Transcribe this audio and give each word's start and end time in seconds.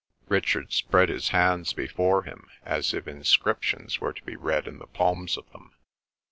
Richard 0.29 0.73
spread 0.73 1.09
his 1.09 1.29
hands 1.29 1.73
before 1.73 2.23
him, 2.23 2.47
as 2.65 2.91
if 2.91 3.07
inscriptions 3.07 4.01
were 4.01 4.13
to 4.13 4.23
be 4.23 4.35
read 4.35 4.67
in 4.67 4.79
the 4.79 4.87
palms 4.87 5.37
of 5.37 5.47
them. 5.51 5.75